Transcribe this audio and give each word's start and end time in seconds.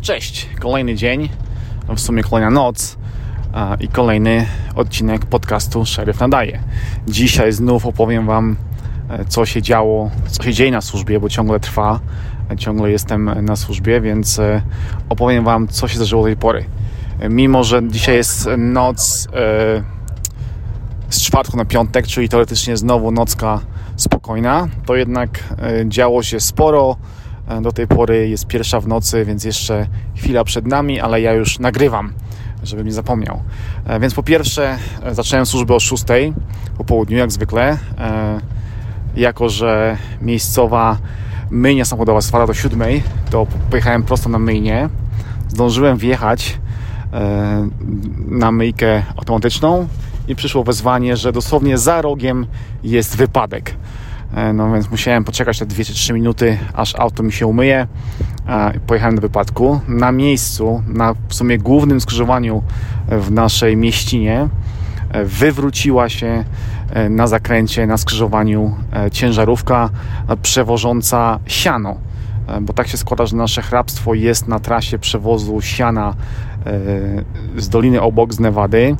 Cześć, 0.00 0.48
kolejny 0.60 0.94
dzień, 0.94 1.28
w 1.88 2.00
sumie 2.00 2.22
kolejna 2.22 2.50
noc 2.50 2.96
i 3.80 3.88
kolejny 3.88 4.46
odcinek 4.74 5.26
podcastu 5.26 5.86
Szeryf 5.86 6.20
Nadaje. 6.20 6.60
Dzisiaj 7.08 7.52
znów 7.52 7.86
opowiem 7.86 8.26
Wam, 8.26 8.56
e, 9.10 9.24
co 9.24 9.46
się 9.46 9.62
działo, 9.62 10.10
co 10.28 10.42
się 10.42 10.52
dzieje 10.52 10.70
na 10.70 10.80
służbie, 10.80 11.20
bo 11.20 11.28
ciągle 11.28 11.60
trwa, 11.60 12.00
ciągle 12.58 12.90
jestem 12.90 13.44
na 13.44 13.56
służbie, 13.56 14.00
więc 14.00 14.38
e, 14.38 14.62
opowiem 15.08 15.44
Wam, 15.44 15.68
co 15.68 15.88
się 15.88 15.96
zdarzyło 15.96 16.22
do 16.22 16.26
tej 16.26 16.36
pory. 16.36 16.64
E, 17.20 17.28
mimo, 17.28 17.64
że 17.64 17.88
dzisiaj 17.88 18.16
jest 18.16 18.48
noc 18.58 19.28
z 21.10 21.22
czwartku 21.22 21.56
na 21.56 21.64
piątek, 21.64 22.06
czyli 22.06 22.28
teoretycznie 22.28 22.76
znowu 22.76 23.10
nocka 23.10 23.60
spokojna, 23.96 24.68
to 24.86 24.96
jednak 24.96 25.54
działo 25.88 26.22
się 26.22 26.40
sporo, 26.40 26.96
E, 27.29 27.29
do 27.62 27.72
tej 27.72 27.86
pory 27.86 28.28
jest 28.28 28.46
pierwsza 28.46 28.80
w 28.80 28.86
nocy, 28.86 29.24
więc 29.24 29.44
jeszcze 29.44 29.86
chwila 30.16 30.44
przed 30.44 30.66
nami, 30.66 31.00
ale 31.00 31.20
ja 31.20 31.32
już 31.32 31.58
nagrywam, 31.58 32.12
żebym 32.62 32.86
nie 32.86 32.92
zapomniał. 32.92 33.42
E, 33.86 34.00
więc 34.00 34.14
po 34.14 34.22
pierwsze, 34.22 34.78
e, 35.02 35.14
zacząłem 35.14 35.46
służbę 35.46 35.74
o 35.74 35.80
6 35.80 36.04
po 36.78 36.84
południu, 36.84 37.18
jak 37.18 37.32
zwykle. 37.32 37.78
Jako, 39.16 39.48
że 39.48 39.96
miejscowa 40.22 40.98
myjnia 41.50 41.84
samochodowa 41.84 42.18
otwarta 42.18 42.46
do 42.46 42.54
7, 42.54 42.80
to 43.30 43.46
pojechałem 43.70 44.02
prosto 44.02 44.28
na 44.28 44.38
myjnię. 44.38 44.88
Zdążyłem 45.48 45.98
wjechać 45.98 46.58
na 48.28 48.52
myjkę 48.52 49.02
automatyczną 49.16 49.88
i 50.28 50.34
przyszło 50.34 50.64
wezwanie, 50.64 51.16
że 51.16 51.32
dosłownie 51.32 51.78
za 51.78 52.02
rogiem 52.02 52.46
jest 52.82 53.16
wypadek. 53.16 53.74
E, 54.34 54.52
no 54.52 54.72
więc 54.72 54.90
musiałem 54.90 55.24
poczekać 55.24 55.58
te 55.58 55.66
2 55.66 55.84
3 55.84 56.12
minuty, 56.12 56.58
aż 56.74 56.94
auto 56.94 57.22
mi 57.22 57.32
się 57.32 57.46
umyje. 57.46 57.86
Pojechałem 58.86 59.14
do 59.14 59.20
wypadku. 59.20 59.80
Na 59.88 60.12
miejscu, 60.12 60.82
na 60.86 61.14
w 61.28 61.34
sumie 61.34 61.58
głównym 61.58 62.00
skrzyżowaniu 62.00 62.62
w 63.08 63.30
naszej 63.30 63.76
mieścinie, 63.76 64.48
e, 65.10 65.24
wywróciła 65.24 66.08
się 66.08 66.44
e, 66.90 67.08
na 67.08 67.26
zakręcie, 67.26 67.86
na 67.86 67.96
skrzyżowaniu 67.96 68.74
ciężarówka 69.12 69.90
przewożąca 70.42 71.38
siano. 71.46 71.96
Bo 72.60 72.72
tak 72.72 72.88
się 72.88 72.96
składa, 72.96 73.26
że 73.26 73.36
nasze 73.36 73.62
hrabstwo 73.62 74.14
jest 74.14 74.48
na 74.48 74.60
trasie 74.60 74.98
przewozu 74.98 75.60
siana 75.60 76.14
z 77.56 77.68
doliny 77.68 78.00
obok, 78.00 78.34
z 78.34 78.40
Nevady 78.40 78.96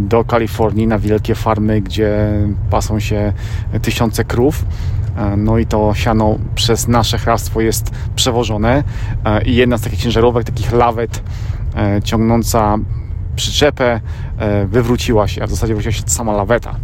do 0.00 0.24
Kalifornii 0.24 0.86
na 0.86 0.98
wielkie 0.98 1.34
farmy, 1.34 1.80
gdzie 1.80 2.32
pasą 2.70 3.00
się 3.00 3.32
tysiące 3.82 4.24
krów. 4.24 4.64
E, 5.16 5.36
no 5.36 5.58
i 5.58 5.66
to 5.66 5.94
siano 5.94 6.38
przez 6.54 6.88
nasze 6.88 7.18
hrabstwo 7.18 7.60
jest 7.60 7.90
przewożone 8.16 8.84
e, 9.24 9.44
i 9.44 9.54
jedna 9.54 9.78
z 9.78 9.82
takich 9.82 9.98
ciężarówek, 9.98 10.44
takich 10.44 10.72
lawet 10.72 11.22
ciągnąca 12.04 12.78
przyczepę 13.36 14.00
wywróciła 14.66 15.28
się, 15.28 15.42
a 15.42 15.46
w 15.46 15.50
zasadzie 15.50 15.74
wróciła 15.74 15.92
się 15.92 16.02
sama 16.06 16.32
laweta. 16.32 16.74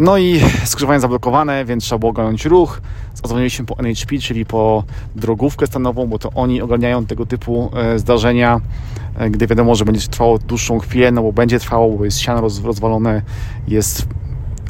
No 0.00 0.18
i 0.18 0.40
skrzyżowanie 0.64 1.00
zablokowane, 1.00 1.64
więc 1.64 1.84
trzeba 1.84 1.98
było 1.98 2.10
ogarnąć 2.10 2.44
ruch. 2.44 2.80
Zadzwoniliśmy 3.14 3.66
po 3.66 3.78
NHP, 3.78 4.18
czyli 4.18 4.46
po 4.46 4.84
drogówkę 5.16 5.66
stanową, 5.66 6.06
bo 6.06 6.18
to 6.18 6.30
oni 6.34 6.62
ogarniają 6.62 7.06
tego 7.06 7.26
typu 7.26 7.70
zdarzenia. 7.96 8.60
E, 9.16 9.30
gdy 9.30 9.46
wiadomo, 9.46 9.74
że 9.74 9.84
będzie 9.84 10.08
trwało 10.08 10.38
dłuższą 10.38 10.78
chwilę, 10.78 11.12
no 11.12 11.22
bo 11.22 11.32
będzie 11.32 11.58
trwało, 11.58 11.98
bo 11.98 12.04
jest 12.04 12.24
roz, 12.26 12.64
rozwalone, 12.64 13.22
jest 13.68 14.06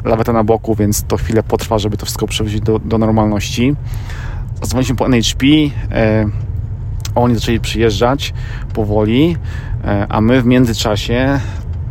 laweta 0.05 0.33
na 0.33 0.43
boku, 0.43 0.75
więc 0.75 1.03
to 1.03 1.17
chwilę 1.17 1.43
potrwa, 1.43 1.79
żeby 1.79 1.97
to 1.97 2.05
wszystko 2.05 2.27
przywrócić 2.27 2.61
do, 2.61 2.79
do 2.79 2.97
normalności. 2.97 3.75
Zadzwoniliśmy 4.61 4.95
po 4.95 5.05
NHP, 5.05 5.45
e, 5.91 6.25
oni 7.15 7.35
zaczęli 7.35 7.59
przyjeżdżać 7.59 8.33
powoli, 8.73 9.37
e, 9.83 10.05
a 10.09 10.21
my 10.21 10.41
w 10.41 10.45
międzyczasie 10.45 11.39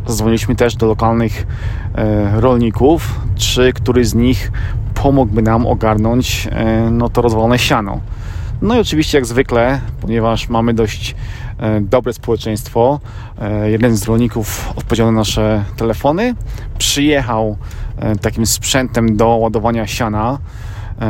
zadzwoniliśmy 0.07 0.55
też 0.55 0.75
do 0.75 0.87
lokalnych 0.87 1.41
e, 1.41 1.80
rolników, 2.33 3.19
czy 3.35 3.73
któryś 3.73 4.07
z 4.07 4.15
nich 4.15 4.51
pomógłby 4.93 5.41
nam 5.41 5.67
ogarnąć 5.67 6.47
e, 6.51 6.89
no 6.91 7.09
to 7.09 7.21
rozwalone 7.21 7.59
siano. 7.59 7.99
No 8.61 8.75
i 8.75 8.79
oczywiście 8.79 9.17
jak 9.17 9.25
zwykle, 9.25 9.81
ponieważ 10.01 10.49
mamy 10.49 10.73
dość 10.73 11.15
E, 11.61 11.81
dobre 11.81 12.13
społeczeństwo. 12.13 12.99
E, 13.41 13.69
jeden 13.69 13.97
z 13.97 14.03
rolników 14.03 14.73
odpowiedział 14.75 15.11
na 15.11 15.11
nasze 15.11 15.63
telefony, 15.77 16.35
przyjechał 16.77 17.57
e, 17.97 18.15
takim 18.15 18.45
sprzętem 18.45 19.17
do 19.17 19.27
ładowania 19.27 19.87
siana, 19.87 20.37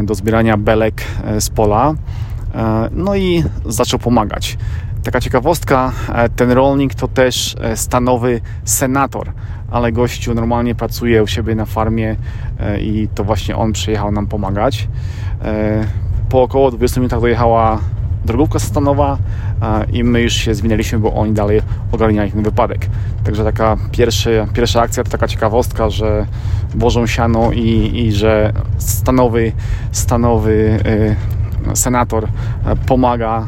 do 0.03 0.15
zbierania 0.15 0.57
belek 0.57 1.03
z 1.39 1.49
pola, 1.49 1.93
no 2.91 3.15
i 3.15 3.43
zaczął 3.65 3.99
pomagać. 3.99 4.57
Taka 5.03 5.21
ciekawostka, 5.21 5.91
ten 6.35 6.51
rolnik 6.51 6.95
to 6.95 7.07
też 7.07 7.55
stanowy 7.75 8.41
senator, 8.63 9.31
ale 9.71 9.91
gościu 9.91 10.33
normalnie 10.33 10.75
pracuje 10.75 11.23
u 11.23 11.27
siebie 11.27 11.55
na 11.55 11.65
farmie 11.65 12.15
i 12.79 13.07
to 13.15 13.23
właśnie 13.23 13.55
on 13.57 13.73
przyjechał 13.73 14.11
nam 14.11 14.27
pomagać. 14.27 14.87
Po 16.29 16.41
około 16.41 16.71
20 16.71 16.99
minutach 16.99 17.21
dojechała 17.21 17.79
drogówka 18.25 18.59
stanowa 18.59 19.17
i 19.93 20.03
my 20.03 20.21
już 20.21 20.33
się 20.33 20.55
zwinęliśmy, 20.55 20.99
bo 20.99 21.13
oni 21.13 21.33
dalej 21.33 21.61
ogarniali 21.91 22.31
ten 22.31 22.43
wypadek. 22.43 22.89
Także 23.23 23.43
taka 23.43 23.77
pierwszy, 23.91 24.47
pierwsza 24.53 24.81
akcja 24.81 25.03
to 25.03 25.09
taka 25.09 25.27
ciekawostka, 25.27 25.89
że 25.89 26.25
wożą 26.75 27.07
siano 27.07 27.51
i, 27.51 27.91
i 27.95 28.11
że 28.11 28.53
stanowy, 28.77 29.51
stanowy 29.91 30.79
senator 31.73 32.27
pomaga 32.85 33.45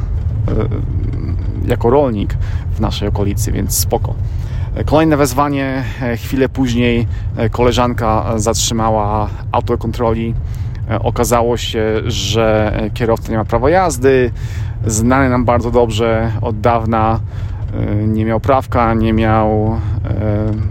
jako 1.63 1.89
rolnik 1.89 2.33
w 2.75 2.79
naszej 2.79 3.07
okolicy, 3.07 3.51
więc 3.51 3.77
spoko. 3.77 4.13
Kolejne 4.85 5.17
wezwanie, 5.17 5.83
e, 6.01 6.17
chwilę 6.17 6.49
później 6.49 7.07
e, 7.37 7.49
koleżanka 7.49 8.33
zatrzymała 8.35 9.29
auto 9.51 9.77
kontroli 9.77 10.33
E, 10.89 10.99
okazało 10.99 11.57
się, 11.57 12.01
że 12.05 12.73
kierowca 12.93 13.31
nie 13.31 13.37
ma 13.37 13.45
prawa 13.45 13.69
jazdy, 13.69 14.31
znany 14.85 15.29
nam 15.29 15.45
bardzo 15.45 15.71
dobrze 15.71 16.31
od 16.41 16.59
dawna, 16.59 17.19
nie 18.07 18.25
miał 18.25 18.39
prawka, 18.39 18.93
nie 18.93 19.13
miał 19.13 19.79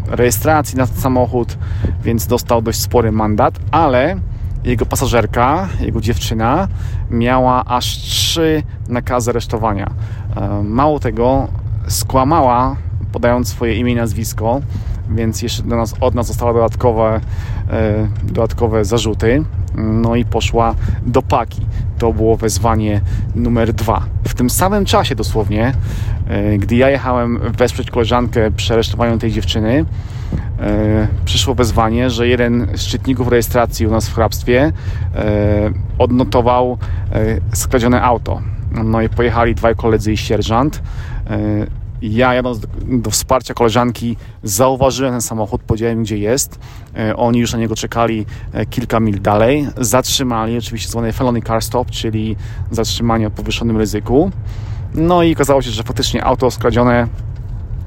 rejestracji 0.08 0.78
na 0.78 0.86
samochód, 0.86 1.58
więc 2.04 2.26
dostał 2.26 2.62
dość 2.62 2.81
spory 2.81 3.12
mandat, 3.12 3.54
ale 3.70 4.16
jego 4.64 4.86
pasażerka, 4.86 5.69
jego 5.81 6.00
dziewczyna 6.00 6.69
miała 7.10 7.64
aż 7.64 7.86
trzy 7.86 8.62
nakazy 8.88 9.31
aresztowania. 9.31 9.91
Mało 10.65 11.00
tego, 11.00 11.48
skłamała, 11.87 12.76
podając 13.12 13.48
swoje 13.48 13.76
imię 13.76 13.93
i 13.93 13.97
nazwisko, 13.97 14.60
więc 15.10 15.43
jeszcze 15.43 15.62
do 15.62 15.76
nas, 15.76 15.94
od 16.00 16.15
nas 16.15 16.26
zostały 16.26 16.54
dodatkowe, 16.54 17.20
dodatkowe 18.25 18.84
zarzuty 18.84 19.44
no 19.75 20.16
i 20.16 20.25
poszła 20.25 20.75
do 21.06 21.22
paki. 21.22 21.60
To 21.98 22.12
było 22.12 22.37
wezwanie 22.37 23.00
numer 23.34 23.72
dwa. 23.72 24.03
W 24.28 24.34
tym 24.34 24.50
samym 24.50 24.84
czasie 24.84 25.15
dosłownie, 25.15 25.75
e, 26.28 26.59
gdy 26.59 26.76
ja 26.76 26.91
jechałem 26.91 27.38
wesprzeć 27.59 27.91
koleżankę 27.91 28.50
przy 28.50 28.72
aresztowaniu 28.72 29.19
tej 29.19 29.32
dziewczyny, 29.32 29.84
e, 30.60 31.09
przyszło 31.25 31.54
wezwanie, 31.54 32.10
że 32.10 32.28
jeden 32.28 32.66
z 32.75 32.81
czytników 32.81 33.28
rejestracji 33.28 33.87
u 33.87 33.91
nas 33.91 34.09
w 34.09 34.14
hrabstwie 34.14 34.72
e, 35.14 35.70
odnotował 35.99 36.78
skradzione 37.53 38.03
auto. 38.03 38.41
No 38.84 39.02
i 39.02 39.08
pojechali 39.08 39.54
dwaj 39.54 39.76
koledzy 39.76 40.12
i 40.12 40.16
sierżant 40.16 40.82
ja 42.02 42.34
jadąc 42.34 42.58
do, 42.82 43.10
wsparcia 43.10 43.54
koleżanki 43.54 44.16
zauważyłem 44.42 45.12
ten 45.12 45.22
samochód, 45.22 45.62
powiedziałem 45.62 46.02
gdzie 46.02 46.18
jest. 46.18 46.58
E, 46.96 47.16
oni 47.16 47.38
już 47.38 47.52
na 47.52 47.58
niego 47.58 47.76
czekali 47.76 48.26
e, 48.52 48.66
kilka 48.66 49.00
mil 49.00 49.22
dalej. 49.22 49.68
Zatrzymali, 49.76 50.58
oczywiście 50.58 50.88
zwane 50.88 51.12
felony 51.12 51.42
car 51.42 51.62
stop, 51.62 51.90
czyli 51.90 52.36
zatrzymanie 52.70 53.26
o 53.26 53.30
podwyższonym 53.30 53.76
ryzyku. 53.76 54.30
No 54.94 55.22
i 55.22 55.34
okazało 55.34 55.62
się, 55.62 55.70
że 55.70 55.82
faktycznie 55.82 56.25
auto 56.25 56.50
skradzione 56.50 57.06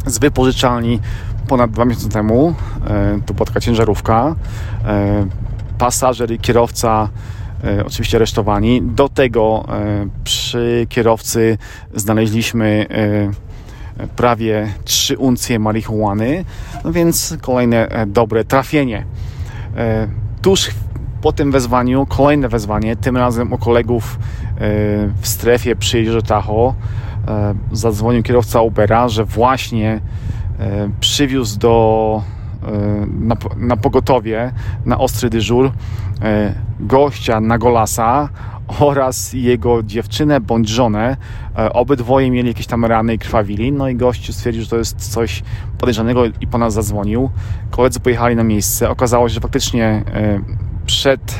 z 0.05 0.17
wypożyczalni 0.17 0.99
ponad 1.47 1.71
dwa 1.71 1.85
miesiące 1.85 2.09
temu. 2.09 2.55
E, 2.87 3.19
to 3.25 3.33
była 3.33 3.45
taka 3.45 3.59
ciężarówka. 3.59 4.35
Pasażer 5.77 6.31
i 6.31 6.39
kierowca 6.39 7.09
oczywiście 7.85 8.17
aresztowani. 8.17 8.81
Do 8.81 9.09
tego 9.09 9.65
przy 10.23 10.85
kierowcy 10.89 11.57
znaleźliśmy 11.93 12.87
prawie 14.15 14.73
3 14.83 15.17
uncje 15.17 15.59
marihuany, 15.59 16.45
no 16.83 16.91
więc 16.91 17.37
kolejne 17.41 17.89
e, 17.89 18.05
dobre 18.05 18.45
trafienie. 18.45 19.05
E, 19.77 20.07
tuż 20.41 20.71
po 21.21 21.31
tym 21.31 21.51
wezwaniu 21.51 22.05
kolejne 22.05 22.49
wezwanie, 22.49 22.95
tym 22.95 23.17
razem 23.17 23.53
o 23.53 23.57
kolegów 23.57 24.19
e, 24.19 24.59
w 25.21 25.27
strefie 25.27 25.75
przy 25.75 25.99
jeziorze 25.99 26.21
Tahoe. 26.21 26.73
Zadzwonił 27.71 28.23
kierowca 28.23 28.61
Ubera, 28.61 29.09
że 29.09 29.25
właśnie 29.25 29.99
przywiózł 30.99 31.59
do 31.59 32.23
na, 33.07 33.35
na 33.57 33.77
pogotowie, 33.77 34.51
na 34.85 34.97
ostry 34.97 35.29
dyżur 35.29 35.71
gościa 36.79 37.39
na 37.39 37.57
Golasa 37.57 38.29
oraz 38.79 39.33
jego 39.33 39.83
dziewczynę 39.83 40.41
bądź 40.41 40.69
żonę. 40.69 41.17
E, 41.57 41.73
obydwoje 41.73 42.31
mieli 42.31 42.47
jakieś 42.47 42.67
tam 42.67 42.85
rany 42.85 43.13
i 43.13 43.19
krwawili. 43.19 43.71
No 43.71 43.89
i 43.89 43.95
gość 43.95 44.35
stwierdził, 44.35 44.63
że 44.63 44.69
to 44.69 44.77
jest 44.77 45.11
coś 45.11 45.43
podejrzanego 45.77 46.25
i 46.25 46.47
po 46.47 46.57
nas 46.57 46.73
zadzwonił. 46.73 47.29
Koledzy 47.71 47.99
pojechali 47.99 48.35
na 48.35 48.43
miejsce. 48.43 48.89
Okazało 48.89 49.29
się, 49.29 49.33
że 49.33 49.41
faktycznie 49.41 49.85
e, 49.85 50.39
przed, 50.85 51.39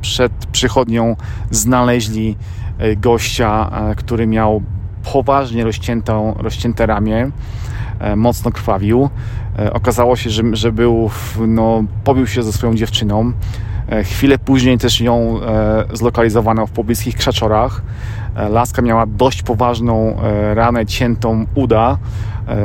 przed 0.00 0.32
przychodnią 0.32 1.16
znaleźli 1.50 2.36
gościa, 2.96 3.70
który 3.96 4.26
miał 4.26 4.62
poważnie 5.12 5.64
rozciętą, 5.64 6.34
rozcięte 6.38 6.86
ramię, 6.86 7.30
mocno 8.16 8.52
krwawił. 8.52 9.10
Okazało 9.72 10.16
się, 10.16 10.30
że, 10.30 10.42
że 10.52 10.72
był, 10.72 11.10
no, 11.46 11.84
pobił 12.04 12.26
się 12.26 12.42
ze 12.42 12.52
swoją 12.52 12.74
dziewczyną. 12.74 13.32
E, 13.88 14.04
chwilę 14.04 14.38
później 14.38 14.78
też 14.78 15.00
ją 15.00 15.40
e, 15.42 15.84
zlokalizowano 15.92 16.66
w 16.66 16.70
pobliskich 16.70 17.16
krzaczorach. 17.16 17.82
E, 18.36 18.48
laska 18.48 18.82
miała 18.82 19.06
dość 19.06 19.42
poważną 19.42 20.16
ranę 20.54 20.86
ciętą 20.86 21.46
uda. 21.54 21.98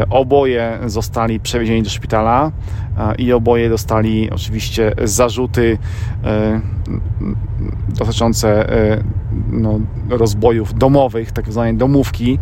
Oboje 0.10 0.80
zostali 0.86 1.40
przewiezieni 1.40 1.84
do 1.84 1.90
szpitala 1.90 2.52
i 3.18 3.34
oboje 3.34 3.70
dostali 3.70 4.30
oczywiście 4.32 4.92
zarzuty 5.04 5.78
dotyczące 7.90 8.68
no, 9.52 9.80
rozbojów 10.10 10.74
domowych, 10.74 11.32
tak 11.32 11.52
zwane 11.52 11.74
domówki 11.74 12.40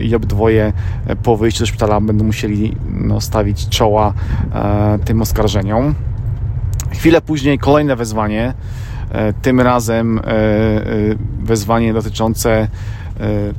i 0.00 0.14
obydwoje 0.14 0.72
po 1.22 1.36
wyjściu 1.36 1.60
do 1.60 1.66
szpitala 1.66 2.00
będą 2.00 2.24
musieli 2.24 2.76
no, 2.90 3.20
stawić 3.20 3.68
czoła 3.68 4.12
tym 5.04 5.22
oskarżeniom. 5.22 5.94
Chwilę 6.94 7.20
później 7.20 7.58
kolejne 7.58 7.96
wezwanie, 7.96 8.54
e, 9.10 9.32
tym 9.32 9.60
razem 9.60 10.18
e, 10.18 10.22
e, 10.22 10.82
wezwanie 11.42 11.92
dotyczące 11.92 12.68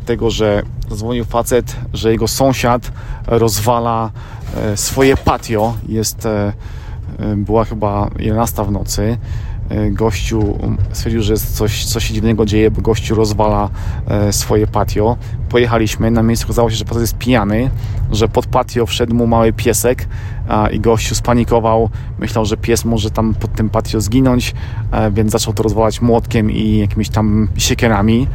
tego, 0.05 0.29
że 0.29 0.63
zadzwonił 0.89 1.25
facet, 1.25 1.75
że 1.93 2.11
jego 2.11 2.27
sąsiad 2.27 2.91
rozwala 3.27 4.11
swoje 4.75 5.17
patio. 5.17 5.73
Jest, 5.87 6.27
była 7.35 7.65
chyba 7.65 8.09
11 8.19 8.63
w 8.63 8.71
nocy. 8.71 9.17
E, 9.69 9.91
gościu 9.91 10.59
stwierdził, 10.91 11.21
że 11.21 11.37
coś, 11.37 11.85
coś 11.85 12.05
się 12.05 12.13
dziwnego 12.13 12.45
dzieje, 12.45 12.71
bo 12.71 12.81
gościu 12.81 13.15
rozwala 13.15 13.69
e, 14.07 14.33
swoje 14.33 14.67
patio. 14.67 15.17
Pojechaliśmy, 15.49 16.11
na 16.11 16.23
miejscu 16.23 16.45
okazało 16.45 16.69
się, 16.69 16.75
że 16.75 16.85
facet 16.85 17.01
jest 17.01 17.17
pijany, 17.17 17.69
że 18.11 18.27
pod 18.27 18.45
patio 18.45 18.85
wszedł 18.85 19.15
mu 19.15 19.27
mały 19.27 19.53
piesek 19.53 20.07
i 20.71 20.79
gościu 20.79 21.15
spanikował, 21.15 21.89
myślał, 22.19 22.45
że 22.45 22.57
pies 22.57 22.85
może 22.85 23.11
tam 23.11 23.33
pod 23.33 23.53
tym 23.53 23.69
patio 23.69 24.01
zginąć, 24.01 24.53
e, 24.91 25.11
więc 25.11 25.31
zaczął 25.31 25.53
to 25.53 25.63
rozwalać 25.63 26.01
młotkiem 26.01 26.51
i 26.51 26.77
jakimiś 26.77 27.09
tam 27.09 27.47
siekierami. 27.57 28.27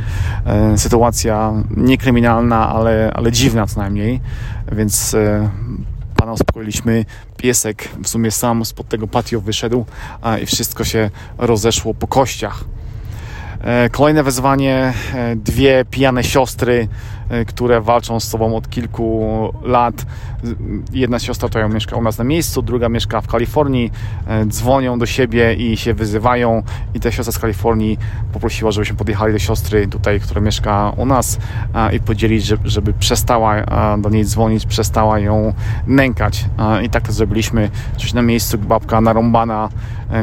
Sytuacja 0.76 1.52
niekryminalna, 1.76 2.68
ale, 2.68 3.12
ale 3.14 3.32
dziwna 3.32 3.66
co 3.66 3.80
najmniej, 3.80 4.20
więc 4.72 5.16
pana 6.30 6.34
uspokoiliśmy. 6.34 7.04
Piesek 7.36 7.88
w 8.04 8.08
sumie 8.08 8.30
sam 8.30 8.64
spod 8.64 8.88
tego 8.88 9.06
patio 9.06 9.40
wyszedł 9.40 9.84
i 10.42 10.46
wszystko 10.46 10.84
się 10.84 11.10
rozeszło 11.38 11.94
po 11.94 12.06
kościach. 12.06 12.64
E, 13.60 13.90
kolejne 13.90 14.22
wezwanie, 14.22 14.92
e, 15.14 15.36
dwie 15.36 15.84
pijane 15.90 16.24
siostry, 16.24 16.88
które 17.46 17.80
walczą 17.80 18.20
z 18.20 18.28
sobą 18.28 18.56
od 18.56 18.70
kilku 18.70 19.54
lat. 19.62 20.06
Jedna 20.92 21.18
siostra 21.18 21.48
to 21.48 21.68
mieszka 21.68 21.96
u 21.96 22.02
nas 22.02 22.18
na 22.18 22.24
miejscu, 22.24 22.62
druga 22.62 22.88
mieszka 22.88 23.20
w 23.20 23.26
Kalifornii. 23.26 23.92
Dzwonią 24.46 24.98
do 24.98 25.06
siebie 25.06 25.54
i 25.54 25.76
się 25.76 25.94
wyzywają 25.94 26.62
i 26.94 27.00
ta 27.00 27.10
siostra 27.10 27.32
z 27.32 27.38
Kalifornii 27.38 27.98
poprosiła, 28.32 28.70
żebyśmy 28.70 28.96
podjechali 28.96 29.32
do 29.32 29.38
siostry 29.38 29.88
tutaj, 29.88 30.20
która 30.20 30.40
mieszka 30.40 30.92
u 30.96 31.06
nas 31.06 31.38
i 31.92 32.00
podzielić, 32.00 32.44
żeby 32.64 32.92
przestała 32.92 33.54
do 33.98 34.08
niej 34.08 34.24
dzwonić, 34.24 34.66
przestała 34.66 35.18
ją 35.18 35.52
nękać. 35.86 36.46
I 36.82 36.90
tak 36.90 37.06
to 37.06 37.12
zrobiliśmy. 37.12 37.70
Coś 37.96 38.12
na 38.12 38.22
miejscu, 38.22 38.58
babka 38.58 39.00
narąbana, 39.00 39.68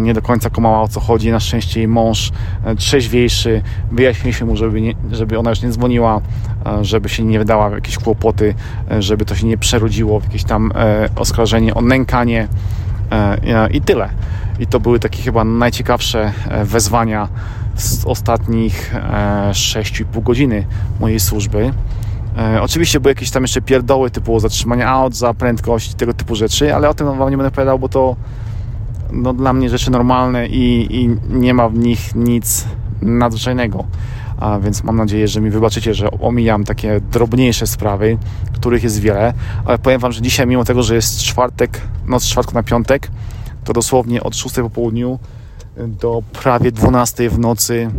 nie 0.02 0.14
do 0.14 0.22
końca 0.22 0.50
komała 0.50 0.82
o 0.82 0.88
co 0.88 1.00
chodzi. 1.00 1.32
Na 1.32 1.40
szczęście 1.40 1.80
jej 1.80 1.88
mąż 1.88 2.32
trzeźwiej 2.78 3.28
mniejszy. 3.28 3.62
Wyjaśniliśmy 3.92 4.48
mu, 4.48 4.56
żeby, 4.56 4.82
nie, 4.82 4.94
żeby 5.12 5.40
ona 5.40 5.50
już 5.50 5.62
nie 5.62 5.70
dzwoniła, 5.70 6.18
e, 6.18 6.57
żeby 6.82 7.10
się 7.10 7.24
nie 7.24 7.40
wydała 7.40 7.70
w 7.70 7.74
jakieś 7.74 7.98
kłopoty, 7.98 8.56
e, 8.92 9.02
żeby 9.02 9.26
to 9.26 9.36
się 9.36 9.48
nie 9.48 9.58
przerodziło 9.58 10.20
w 10.20 10.24
jakieś 10.24 10.44
tam 10.44 10.72
e, 10.76 11.10
oskarżenie 11.16 11.76
o 11.76 11.82
nękanie 11.82 12.48
i 13.72 13.82
tyle. 13.82 14.10
I 14.60 14.68
to 14.68 14.80
były 14.80 15.00
takie 15.00 15.24
chyba 15.24 15.44
najciekawsze 15.44 16.32
wezwania 16.64 17.28
z 17.76 18.06
ostatnich 18.06 18.96
6,5 19.52 20.24
godziny 20.24 20.66
mojej 21.00 21.20
służby. 21.20 21.74
Oczywiście 22.62 23.00
były 23.00 23.12
jakieś 23.12 23.32
tam 23.32 23.44
jeszcze 23.44 23.62
pierdoły 23.62 24.12
typu 24.12 24.40
zatrzymanie 24.40 24.88
aut 24.88 25.16
za 25.16 25.34
prędkość, 25.34 25.94
tego 25.94 26.14
typu 26.14 26.36
rzeczy, 26.36 26.76
ale 26.76 26.90
o 26.90 26.94
tym 26.94 27.18
Wam 27.18 27.30
nie 27.30 27.38
będę 27.38 27.48
opowiadał, 27.48 27.80
bo 27.80 27.90
to 27.90 28.16
no, 29.12 29.34
dla 29.34 29.54
mnie 29.54 29.70
rzeczy 29.70 29.92
normalne 29.92 30.48
i, 30.48 30.96
i 30.96 31.10
nie 31.30 31.54
ma 31.54 31.70
w 31.70 31.78
nich 31.78 32.16
nic 32.16 32.68
nadzwyczajnego. 33.02 33.86
A 34.40 34.60
więc 34.60 34.84
mam 34.84 34.96
nadzieję, 34.96 35.28
że 35.28 35.42
mi 35.42 35.50
wybaczycie, 35.50 35.94
że 35.94 36.12
omijam 36.12 36.64
takie 36.64 37.02
drobniejsze 37.12 37.68
sprawy, 37.68 38.18
których 38.54 38.84
jest 38.84 39.00
wiele, 39.00 39.34
ale 39.66 39.78
powiem 39.78 40.00
Wam, 40.02 40.12
że 40.12 40.22
dzisiaj, 40.22 40.48
mimo 40.48 40.64
tego, 40.64 40.84
że 40.84 40.96
jest 40.96 41.20
czwartek, 41.20 41.82
noc 42.06 42.24
z 42.24 42.28
czwartku 42.28 42.54
na 42.54 42.64
piątek, 42.64 43.12
to 43.64 43.74
dosłownie 43.74 44.24
od 44.24 44.36
6 44.36 44.56
po 44.56 44.70
południu 44.70 45.20
do 45.78 46.24
prawie 46.42 46.72
12 46.72 47.30
w 47.30 47.40
nocy, 47.40 47.92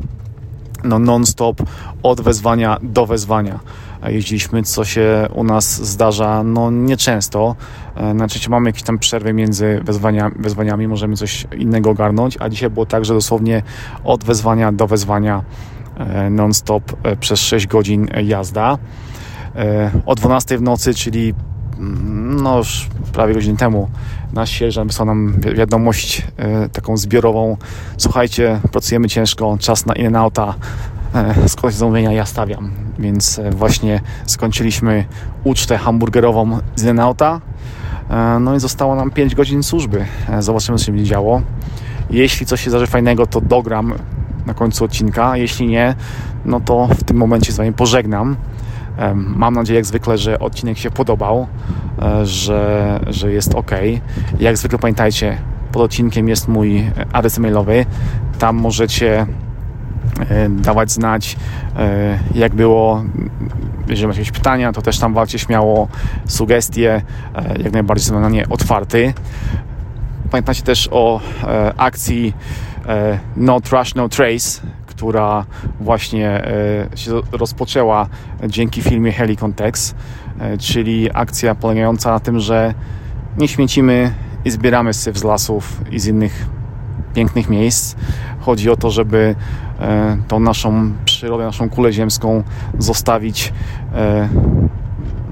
no 0.85 0.99
non-stop, 0.99 1.63
od 2.03 2.21
wezwania 2.21 2.79
do 2.83 3.07
wezwania. 3.07 3.61
Jeździliśmy, 4.07 4.63
co 4.63 4.85
się 4.85 5.29
u 5.35 5.45
nas 5.45 5.87
zdarza 5.87 6.43
no 6.43 6.71
nieczęsto. 6.71 7.57
Znaczy 8.15 8.51
mamy 8.51 8.69
jakieś 8.69 8.83
tam 8.83 8.99
przerwy 8.99 9.33
między 9.33 9.81
wezwania, 9.85 10.31
wezwaniami, 10.37 10.89
możemy 10.89 11.17
coś 11.17 11.47
innego 11.59 11.91
ogarnąć, 11.91 12.37
a 12.41 12.49
dzisiaj 12.49 12.71
było 12.71 12.87
tak, 12.87 13.05
że 13.05 13.15
dosłownie 13.15 13.63
od 14.05 14.25
wezwania 14.25 14.73
do 14.73 14.87
wezwania 14.87 15.43
non-stop 16.31 16.97
e, 17.03 17.17
przez 17.17 17.41
6 17.41 17.67
godzin 17.67 18.09
jazda. 18.25 18.79
O 20.07 20.15
12 20.15 20.59
w 20.59 20.63
nocy, 20.63 20.95
czyli 20.95 21.35
mm, 21.79 22.41
no 22.43 22.59
już 22.59 22.89
prawie 23.13 23.35
godzinę 23.35 23.57
temu 23.57 23.89
nasz 24.33 24.51
sierżant 24.51 24.91
wysłał 24.91 25.07
nam 25.07 25.41
wiadomość 25.41 26.27
taką 26.73 26.97
zbiorową 26.97 27.57
słuchajcie, 27.97 28.61
pracujemy 28.73 29.09
ciężko, 29.09 29.57
czas 29.61 29.87
na 29.87 29.95
in 29.95 30.17
auta 30.17 30.55
skądś 31.47 31.77
zamówienia 31.77 32.13
ja 32.13 32.27
stawiam 32.27 32.71
więc 32.99 33.39
e, 33.39 33.51
właśnie 33.51 34.01
skończyliśmy 34.27 35.05
ucztę 35.45 35.79
hamburgerową 35.79 36.59
z 36.77 36.85
Lenauta. 36.85 37.41
E, 38.11 38.39
no 38.41 38.55
i 38.55 38.61
zostało 38.61 38.95
nam 38.95 39.11
5 39.11 39.35
godzin 39.35 39.63
służby. 39.63 40.07
E, 40.29 40.43
zobaczymy, 40.43 40.79
co 40.79 40.85
się 40.85 40.93
będzie 40.93 41.11
działo. 41.11 41.43
Jeśli 42.11 42.47
coś 42.47 42.65
się 42.65 42.71
zdarzy 42.71 42.87
fajnego, 42.87 43.27
to 43.27 43.41
dogram 43.41 43.95
na 44.49 44.55
końcu 44.55 44.85
odcinka. 44.85 45.37
Jeśli 45.37 45.67
nie, 45.67 45.95
no 46.45 46.61
to 46.61 46.87
w 46.87 47.05
tym 47.05 47.17
momencie 47.17 47.53
z 47.53 47.57
Wami 47.57 47.73
pożegnam. 47.73 48.37
Mam 49.15 49.55
nadzieję, 49.55 49.77
jak 49.77 49.87
zwykle, 49.87 50.19
że 50.19 50.39
odcinek 50.39 50.79
się 50.79 50.91
podobał, 50.91 51.47
że, 52.23 53.01
że 53.07 53.33
jest 53.33 53.55
ok. 53.55 53.71
Jak 54.41 54.57
zwykle 54.57 54.79
pamiętajcie, 54.79 55.39
pod 55.73 55.83
odcinkiem 55.83 56.29
jest 56.29 56.49
mój 56.49 56.91
adres 57.13 57.39
mailowy. 57.39 57.87
Tam 58.39 58.57
możecie 58.57 59.27
E, 60.19 60.49
dawać 60.49 60.91
znać, 60.91 61.37
e, 61.77 62.19
jak 62.35 62.55
było. 62.55 63.05
Jeżeli 63.89 64.07
macie 64.07 64.21
jakieś 64.21 64.33
pytania, 64.33 64.73
to 64.73 64.83
też 64.83 64.99
tam 64.99 65.15
walcie 65.15 65.39
śmiało, 65.39 65.89
sugestie, 66.27 67.03
e, 67.35 67.63
jak 67.63 67.73
najbardziej 67.73 68.03
jestem 68.03 68.21
na 68.21 68.29
nie 68.29 68.49
otwarty. 68.49 69.15
Pamiętajcie 70.31 70.63
też 70.63 70.89
o 70.93 71.21
akcji 71.77 72.35
No 73.37 73.61
Trash, 73.61 73.95
No 73.95 74.09
Trace, 74.09 74.61
która 74.87 75.45
właśnie 75.81 76.43
się 76.95 77.21
rozpoczęła 77.33 78.09
dzięki 78.47 78.83
filmie 78.83 79.13
Helicontext, 79.13 79.95
czyli 80.59 81.11
akcja 81.15 81.55
polegająca 81.55 82.11
na 82.11 82.21
tym, 82.21 82.41
że 82.41 82.75
nie 83.39 83.49
śmiecimy 83.49 84.13
i 84.45 84.51
zbieramy 84.51 84.95
syf 84.95 85.19
z 85.19 85.25
lasów 85.25 85.81
i 85.91 86.01
z 86.01 86.07
innych 86.07 86.47
pięknych 87.15 87.49
miejsc. 87.49 87.97
Chodzi 88.41 88.71
o 88.71 88.77
to, 88.77 88.91
żeby 88.91 89.35
e, 89.81 90.17
tą 90.29 90.41
naszą 90.41 90.93
przyrodę, 91.05 91.45
naszą 91.45 91.71
kulę 91.71 91.93
ziemską 91.93 92.43
zostawić 92.79 93.53
e, 93.95 94.29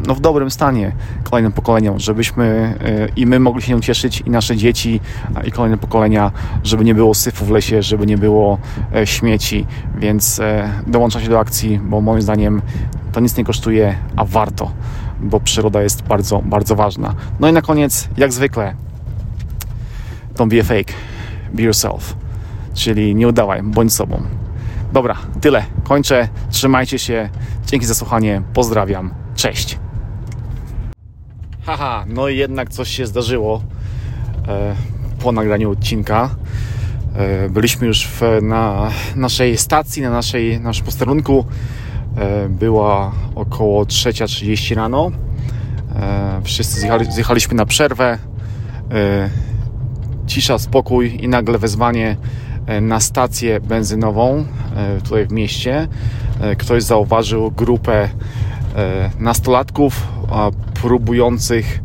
no, 0.07 0.15
w 0.15 0.21
dobrym 0.21 0.51
stanie 0.51 0.93
kolejnym 1.25 1.53
pokoleniom, 1.53 1.99
żebyśmy 1.99 2.75
e, 2.81 3.09
i 3.17 3.27
my 3.27 3.41
mogli 3.41 3.63
się 3.63 3.73
nią 3.73 3.81
cieszyć, 3.81 4.21
i 4.21 4.31
nasze 4.31 4.57
dzieci, 4.57 5.01
i 5.45 5.53
kolejne 5.53 5.79
pokolenia, 5.79 6.33
żeby 6.65 6.85
nie 6.85 6.95
było 6.95 7.15
syfu 7.15 7.45
w 7.45 7.51
lesie, 7.51 7.83
żeby 7.83 8.07
nie 8.07 8.19
było 8.19 8.59
śmieci, 9.05 9.67
więc 9.99 10.41
dołącza 10.87 11.21
się 11.21 11.29
do 11.29 11.39
akcji, 11.39 11.81
bo 11.85 12.01
moim 12.01 12.23
zdaniem 12.23 12.63
to 13.13 13.21
nic 13.21 13.37
nie 13.37 13.45
kosztuje, 13.45 13.95
a 14.17 14.25
warto, 14.25 14.71
bo 15.21 15.41
przyroda 15.41 15.83
jest 15.83 16.03
bardzo, 16.03 16.43
bardzo 16.45 16.77
ważna. 16.77 17.15
No 17.41 17.49
i 17.49 17.53
na 17.53 17.63
koniec, 17.63 18.09
jak 18.17 18.33
zwykle, 18.33 18.75
don't 20.37 20.49
be 20.49 20.61
a 20.61 20.63
fake 20.63 20.93
be 21.53 21.63
yourself, 21.63 22.17
czyli 22.75 23.15
nie 23.15 23.29
udawaj, 23.29 23.63
bądź 23.63 23.93
sobą. 23.93 24.23
Dobra, 24.93 25.17
tyle. 25.41 25.65
Kończę. 25.85 26.29
Trzymajcie 26.51 26.99
się. 26.99 27.29
Dzięki 27.67 27.87
za 27.87 27.95
słuchanie. 27.95 28.43
Pozdrawiam. 28.55 29.11
Cześć. 29.35 29.79
Haha, 31.67 32.05
no 32.09 32.29
i 32.29 32.37
jednak 32.37 32.71
coś 32.71 32.89
się 32.89 33.07
zdarzyło 33.07 33.63
e, 34.49 34.75
po 35.19 35.33
nagraniu 35.33 35.71
odcinka. 35.71 36.31
E, 37.15 37.49
byliśmy 37.49 37.87
już 37.87 38.07
w, 38.07 38.21
na 38.43 38.91
naszej 39.17 39.59
stacji, 39.59 40.03
na 40.03 40.11
naszej, 40.11 40.61
naszym 40.61 40.85
posterunku. 40.85 41.45
E, 42.17 42.49
była 42.49 43.13
około 43.35 43.85
3.30 43.85 44.75
rano. 44.75 45.11
Wszyscy 46.45 46.81
zjechali, 46.81 47.13
zjechaliśmy 47.13 47.55
na 47.55 47.67
przerwę. 47.67 48.19
Cisza, 50.27 50.59
spokój 50.59 51.25
i 51.25 51.29
nagle 51.29 51.59
wezwanie 51.59 52.17
na 52.81 53.01
stację 53.01 53.61
benzynową 53.61 54.45
tutaj 55.05 55.27
w 55.27 55.33
mieście. 55.33 55.89
Ktoś 56.59 56.83
zauważył 56.83 57.51
grupę 57.51 58.09
nastolatków 59.19 60.07
próbujących 60.75 61.81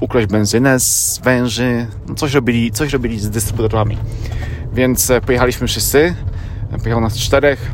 ukraść 0.00 0.28
benzynę 0.28 0.80
z 0.80 1.20
węży. 1.24 1.86
No 2.08 2.14
coś 2.14 2.34
robili, 2.34 2.70
coś 2.70 2.92
robili 2.92 3.20
z 3.20 3.30
dystrybutorami. 3.30 3.98
Więc 4.74 5.12
pojechaliśmy 5.26 5.66
wszyscy. 5.66 6.14
Pojechało 6.70 7.00
nas 7.00 7.16
czterech. 7.16 7.72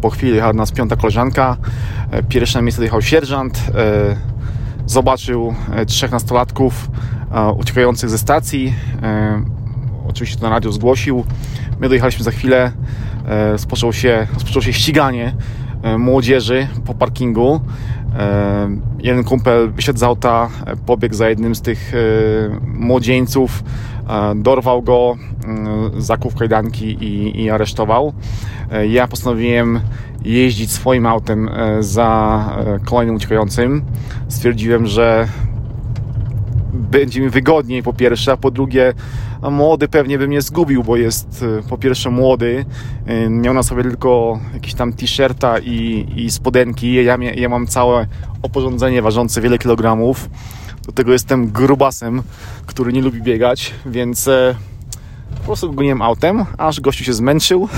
Po 0.00 0.10
chwili 0.10 0.34
jechała 0.34 0.52
nas 0.52 0.72
piąta 0.72 0.96
koleżanka. 0.96 1.56
Pierwszy 2.28 2.56
na 2.56 2.62
miejsce 2.62 2.80
dojechał 2.80 3.02
sierżant 3.02 3.62
zobaczył 4.90 5.54
e, 5.72 5.86
trzech 5.86 6.10
nastolatków 6.10 6.90
e, 7.32 7.50
uciekających 7.52 8.10
ze 8.10 8.18
stacji. 8.18 8.74
E, 9.02 9.42
oczywiście 10.08 10.36
to 10.36 10.42
na 10.42 10.50
radio 10.50 10.72
zgłosił. 10.72 11.24
My 11.80 11.88
dojechaliśmy 11.88 12.24
za 12.24 12.30
chwilę. 12.30 12.72
Rozpoczęło 13.52 13.92
się, 13.92 14.26
rozpoczęło 14.34 14.62
się 14.62 14.72
ściganie 14.72 15.34
młodzieży 15.98 16.68
po 16.84 16.94
parkingu. 16.94 17.60
Jeden 18.98 19.24
kumpel 19.24 19.70
wysiadł 19.70 19.98
z 19.98 20.02
auta, 20.02 20.48
pobiegł 20.86 21.14
za 21.14 21.28
jednym 21.28 21.54
z 21.54 21.60
tych 21.60 21.92
młodzieńców, 22.66 23.64
dorwał 24.36 24.82
go, 24.82 25.16
zakuł 25.98 26.30
w 26.30 26.34
kajdanki 26.34 26.86
i, 26.86 27.42
i 27.42 27.50
aresztował. 27.50 28.12
Ja 28.88 29.08
postanowiłem 29.08 29.80
jeździć 30.24 30.72
swoim 30.72 31.06
autem 31.06 31.48
e, 31.48 31.82
za 31.82 32.44
e, 32.58 32.78
kolejnym 32.84 33.16
uciekającym. 33.16 33.82
Stwierdziłem, 34.28 34.86
że 34.86 35.28
będzie 36.90 37.20
mi 37.20 37.30
wygodniej 37.30 37.82
po 37.82 37.92
pierwsze, 37.92 38.32
a 38.32 38.36
po 38.36 38.50
drugie 38.50 38.94
młody 39.50 39.88
pewnie 39.88 40.18
by 40.18 40.28
mnie 40.28 40.42
zgubił, 40.42 40.84
bo 40.84 40.96
jest 40.96 41.44
e, 41.58 41.68
po 41.68 41.78
pierwsze 41.78 42.10
młody, 42.10 42.64
miał 43.30 43.54
na 43.54 43.62
sobie 43.62 43.82
tylko 43.82 44.40
jakiś 44.54 44.74
tam 44.74 44.92
t-shirta 44.92 45.58
i, 45.58 46.06
i 46.16 46.30
spodenki, 46.30 46.94
ja, 46.94 47.18
ja 47.36 47.48
mam 47.48 47.66
całe 47.66 48.06
oporządzenie 48.42 49.02
ważące 49.02 49.40
wiele 49.40 49.58
kilogramów, 49.58 50.30
do 50.86 50.92
tego 50.92 51.12
jestem 51.12 51.50
grubasem, 51.50 52.22
który 52.66 52.92
nie 52.92 53.02
lubi 53.02 53.22
biegać, 53.22 53.74
więc 53.86 54.28
po 55.40 55.44
prostu 55.44 55.72
goniłem 55.72 56.02
autem, 56.02 56.44
aż 56.58 56.80
gościu 56.80 57.04
się 57.04 57.12
zmęczył. 57.12 57.68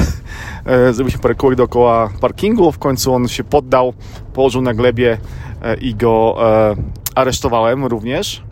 E, 0.64 0.92
zrobiliśmy 0.92 1.22
parę 1.22 1.34
kółek 1.34 1.56
dookoła 1.56 2.10
parkingu. 2.20 2.72
W 2.72 2.78
końcu 2.78 3.14
on 3.14 3.28
się 3.28 3.44
poddał, 3.44 3.92
położył 4.34 4.62
na 4.62 4.74
glebie 4.74 5.18
e, 5.62 5.74
i 5.74 5.94
go 5.94 6.36
e, 6.40 6.76
aresztowałem 7.14 7.84
również. 7.84 8.42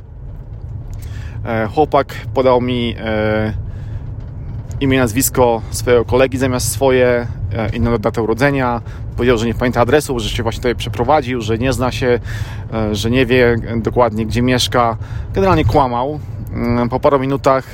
Chłopak 1.74 2.14
podał 2.34 2.60
mi 2.60 2.96
imię, 4.80 4.98
nazwisko 4.98 5.62
swojego 5.70 6.04
kolegi 6.04 6.38
zamiast 6.38 6.72
swoje, 6.72 7.26
inną 7.72 7.98
datę 7.98 8.22
urodzenia. 8.22 8.80
Powiedział, 9.16 9.38
że 9.38 9.46
nie 9.46 9.54
pamięta 9.54 9.80
adresu, 9.80 10.18
że 10.18 10.28
się 10.28 10.42
właśnie 10.42 10.60
tutaj 10.60 10.76
przeprowadził, 10.76 11.40
że 11.40 11.58
nie 11.58 11.72
zna 11.72 11.92
się, 11.92 12.20
że 12.92 13.10
nie 13.10 13.26
wie 13.26 13.56
dokładnie 13.76 14.26
gdzie 14.26 14.42
mieszka. 14.42 14.96
Generalnie 15.34 15.64
kłamał. 15.64 16.20
Po 16.90 17.00
paru 17.00 17.18
minutach 17.18 17.64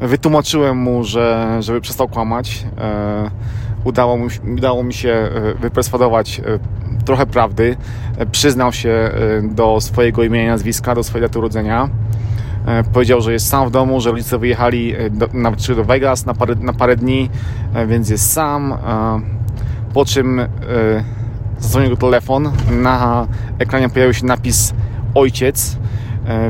Wytłumaczyłem 0.00 0.76
mu, 0.76 1.04
że, 1.04 1.56
żeby 1.60 1.80
przestał 1.80 2.08
kłamać. 2.08 2.66
E, 2.78 3.30
udało, 3.84 4.16
mu, 4.16 4.26
udało 4.54 4.82
mi 4.82 4.94
się 4.94 5.10
e, 5.10 5.54
wyperswadować 5.54 6.40
e, 6.40 7.04
trochę 7.04 7.26
prawdy. 7.26 7.76
Przyznał 8.32 8.72
się 8.72 9.10
do 9.42 9.80
swojego 9.80 10.22
imienia 10.22 10.50
nazwiska, 10.50 10.94
do 10.94 11.02
swojej 11.02 11.28
daty 11.28 11.38
urodzenia. 11.38 11.88
Powiedział, 12.92 13.20
że 13.20 13.32
jest 13.32 13.48
sam 13.48 13.68
w 13.68 13.70
domu, 13.70 14.00
że 14.00 14.10
rodzice 14.10 14.38
wyjechali 14.38 14.94
do, 15.10 15.28
nawet 15.32 15.66
do 15.66 15.84
Vegas 15.84 16.26
na 16.26 16.34
parę, 16.34 16.54
na 16.60 16.72
parę 16.72 16.96
dni, 16.96 17.30
więc 17.86 18.10
jest 18.10 18.32
sam. 18.32 18.74
Po 19.94 20.04
czym 20.04 20.40
zadzwonił 21.58 21.90
go 21.90 21.96
telefon. 21.96 22.52
Na 22.70 23.26
ekranie 23.58 23.88
pojawił 23.88 24.14
się 24.14 24.26
napis 24.26 24.74
ojciec, 25.14 25.76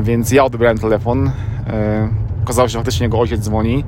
więc 0.03 0.33
ja 0.33 0.45
odebrałem 0.45 0.79
telefon 0.79 1.31
okazało 2.47 2.69
się, 2.69 2.73
że 2.73 2.79
faktycznie 2.79 3.05
jego 3.05 3.21
ojciec 3.21 3.41
dzwoni. 3.41 3.85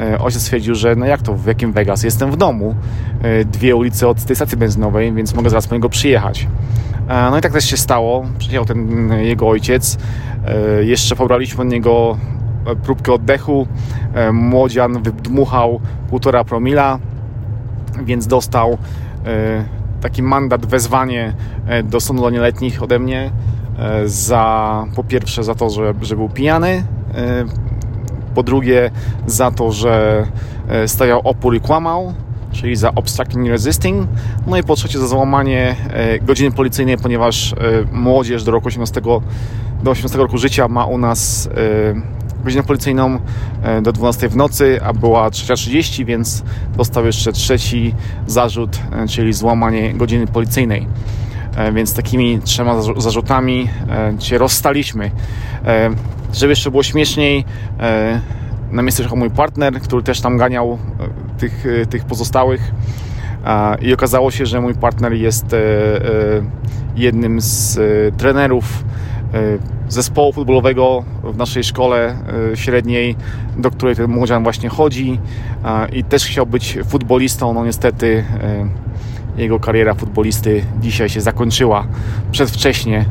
E, 0.00 0.18
ojciec 0.18 0.42
stwierdził, 0.42 0.74
że 0.74 0.96
no 0.96 1.06
jak 1.06 1.22
to, 1.22 1.34
w 1.34 1.46
jakim 1.46 1.72
Vegas? 1.72 2.02
Jestem 2.02 2.30
w 2.30 2.36
domu, 2.36 2.74
e, 3.22 3.44
dwie 3.44 3.76
ulice 3.76 4.08
od 4.08 4.24
tej 4.24 4.36
stacji 4.36 4.58
benzynowej, 4.58 5.12
więc 5.12 5.34
mogę 5.34 5.50
zaraz 5.50 5.66
po 5.66 5.74
niego 5.74 5.88
przyjechać. 5.88 6.48
E, 7.08 7.30
no 7.30 7.38
i 7.38 7.40
tak 7.40 7.52
też 7.52 7.64
się 7.64 7.76
stało. 7.76 8.24
Przyjechał 8.38 8.64
ten 8.64 9.08
jego 9.12 9.48
ojciec. 9.48 9.98
Jeszcze 10.80 11.16
pobraliśmy 11.16 11.62
od 11.62 11.68
niego 11.68 12.16
próbkę 12.82 13.12
oddechu. 13.12 13.66
Młodzian 14.32 15.02
wydmuchał 15.02 15.80
półtora 16.10 16.44
promila, 16.44 16.98
więc 18.04 18.26
dostał 18.26 18.78
taki 20.00 20.22
mandat, 20.22 20.66
wezwanie 20.66 21.34
do 21.84 22.00
sądu 22.00 22.22
dla 22.22 22.30
nieletnich 22.30 22.82
ode 22.82 22.98
mnie 22.98 23.30
za 24.04 24.84
po 24.96 25.04
pierwsze 25.04 25.44
za 25.44 25.54
to, 25.54 25.70
że, 25.70 25.94
że 26.02 26.16
był 26.16 26.28
pijany 26.28 26.84
po 28.34 28.42
drugie 28.42 28.90
za 29.26 29.50
to, 29.50 29.72
że 29.72 30.26
e, 30.68 30.88
stawiał 30.88 31.20
opór 31.24 31.54
i 31.54 31.60
kłamał, 31.60 32.14
czyli 32.52 32.76
za 32.76 32.94
obstructing 32.94 33.48
resisting, 33.48 34.08
no 34.46 34.56
i 34.56 34.62
po 34.62 34.76
trzecie 34.76 34.98
za 34.98 35.06
załamanie 35.06 35.76
e, 35.90 36.18
godziny 36.18 36.50
policyjnej, 36.50 36.98
ponieważ 36.98 37.52
e, 37.52 37.56
młodzież 37.92 38.44
do 38.44 38.52
roku 38.52 38.68
18, 38.68 39.00
do 39.82 39.90
18 39.90 40.18
roku 40.18 40.38
życia 40.38 40.68
ma 40.68 40.86
u 40.86 40.98
nas 40.98 41.48
godzinę 42.44 42.62
policyjną 42.62 43.18
do 43.82 43.92
12 43.92 44.28
w 44.28 44.36
nocy, 44.36 44.80
a 44.84 44.92
była 44.92 45.28
3.30, 45.28 46.04
więc 46.04 46.42
dostał 46.76 47.06
jeszcze 47.06 47.32
trzeci 47.32 47.94
zarzut, 48.26 48.78
czyli 49.08 49.32
złamanie 49.32 49.94
godziny 49.94 50.26
policyjnej. 50.26 50.86
Więc 51.72 51.94
takimi 51.94 52.40
trzema 52.44 52.82
zarzutami 52.82 53.68
się 54.18 54.38
rozstaliśmy. 54.38 55.10
Żeby 56.32 56.52
jeszcze 56.52 56.70
było 56.70 56.82
śmieszniej, 56.82 57.44
e, 57.80 58.20
na 58.70 58.82
miejsce 58.82 59.02
jechał 59.02 59.18
mój 59.18 59.30
partner, 59.30 59.80
który 59.80 60.02
też 60.02 60.20
tam 60.20 60.36
ganiał 60.36 60.78
e, 61.00 61.08
tych, 61.42 61.66
e, 61.66 61.86
tych 61.86 62.04
pozostałych 62.04 62.72
i 63.80 63.94
okazało 63.94 64.30
się, 64.30 64.46
że 64.46 64.60
mój 64.60 64.74
partner 64.74 65.12
jest 65.12 65.46
jednym 66.96 67.40
z 67.40 67.78
trenerów 68.16 68.84
zespołu 69.88 70.32
futbolowego 70.32 71.04
w 71.24 71.36
naszej 71.36 71.64
szkole 71.64 72.16
średniej, 72.54 73.16
do 73.56 73.70
której 73.70 73.96
ten 73.96 74.10
młodzian 74.10 74.42
właśnie 74.42 74.68
chodzi 74.68 75.20
i 75.92 76.04
też 76.04 76.24
chciał 76.24 76.46
być 76.46 76.78
futbolistą. 76.84 77.54
No 77.54 77.64
niestety 77.64 78.24
jego 79.36 79.60
kariera 79.60 79.94
futbolisty 79.94 80.64
dzisiaj 80.80 81.08
się 81.08 81.20
zakończyła 81.20 81.86
przedwcześnie 82.32 83.04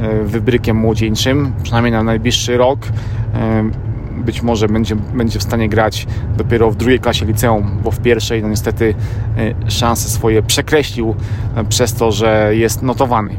E, 0.00 0.24
wybrykiem 0.24 0.76
młodzieńczym, 0.76 1.52
przynajmniej 1.62 1.92
na 1.92 2.02
najbliższy 2.02 2.56
rok. 2.56 2.78
E, 4.16 4.24
być 4.24 4.42
może 4.42 4.68
będzie, 4.68 4.96
będzie 4.96 5.38
w 5.38 5.42
stanie 5.42 5.68
grać 5.68 6.06
dopiero 6.36 6.70
w 6.70 6.76
drugiej 6.76 7.00
klasie 7.00 7.26
liceum, 7.26 7.78
bo 7.84 7.90
w 7.90 8.00
pierwszej 8.00 8.42
no 8.42 8.48
niestety 8.48 8.94
e, 9.66 9.70
szanse 9.70 10.08
swoje 10.08 10.42
przekreślił 10.42 11.14
przez 11.68 11.94
to, 11.94 12.12
że 12.12 12.50
jest 12.56 12.82
notowany. 12.82 13.36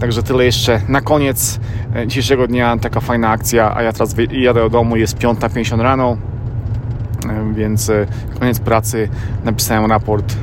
Także 0.00 0.22
tyle 0.22 0.44
jeszcze 0.44 0.80
na 0.88 1.00
koniec 1.00 1.60
dzisiejszego 2.06 2.46
dnia. 2.46 2.76
Taka 2.76 3.00
fajna 3.00 3.28
akcja, 3.28 3.76
a 3.76 3.82
ja 3.82 3.92
teraz 3.92 4.14
jadę 4.30 4.60
do 4.60 4.70
domu, 4.70 4.96
jest 4.96 5.18
5.50 5.18 5.80
rano, 5.80 6.16
więc 7.54 7.90
koniec 8.38 8.60
pracy, 8.60 9.08
napisałem 9.44 9.90
raport, 9.90 10.36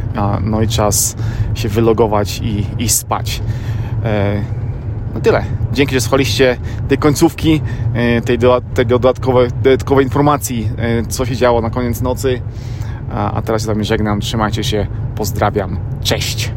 no 0.43 0.61
i 0.61 0.67
czas 0.67 1.15
się 1.55 1.69
wylogować 1.69 2.39
i, 2.43 2.65
i 2.79 2.89
spać. 2.89 3.41
No 5.13 5.21
tyle. 5.21 5.43
Dzięki, 5.73 5.93
że 5.93 6.01
słuchaliście 6.01 6.57
tej 6.87 6.97
końcówki, 6.97 7.61
e, 7.93 8.21
tej, 8.21 8.37
dodatkowej, 8.87 9.49
dodatkowej 9.63 10.05
informacji, 10.05 10.69
e, 10.77 11.05
co 11.05 11.25
się 11.25 11.35
działo 11.35 11.61
na 11.61 11.69
koniec 11.69 12.01
nocy. 12.01 12.41
A 13.11 13.41
teraz 13.41 13.61
się 13.61 13.63
z 13.63 13.67
Wami 13.67 13.85
żegnam. 13.85 14.19
Trzymajcie 14.19 14.63
się. 14.63 14.87
Pozdrawiam. 15.15 15.79
Cześć. 16.01 16.51